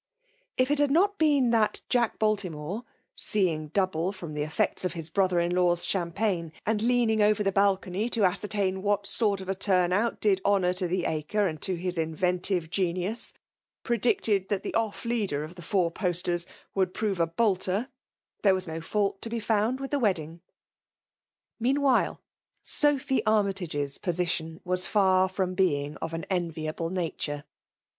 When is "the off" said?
14.63-15.05